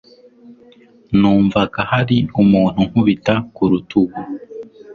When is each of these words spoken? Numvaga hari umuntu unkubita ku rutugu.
Numvaga 1.19 1.79
hari 1.91 2.17
umuntu 2.41 2.77
unkubita 2.81 3.33
ku 3.53 3.63
rutugu. 3.71 4.19